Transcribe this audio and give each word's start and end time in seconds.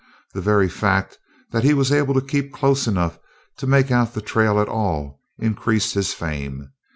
The 0.33 0.41
very 0.41 0.67
fact 0.67 1.19
that 1.51 1.63
he 1.63 1.75
was 1.75 1.91
able 1.91 2.15
to 2.15 2.21
keep 2.25 2.51
close 2.51 2.87
enough 2.87 3.19
to 3.57 3.67
make 3.67 3.91
out 3.91 4.15
the 4.15 4.19
trail 4.21 4.59
at 4.59 4.67
all 4.67 5.21
increased 5.37 5.93
his 5.93 6.11
fame. 6.11 6.71